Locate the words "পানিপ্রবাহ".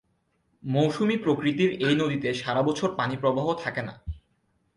2.95-3.47